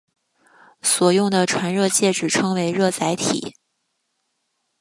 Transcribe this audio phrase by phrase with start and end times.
[0.81, 3.55] 所用的传热介质称为热载体。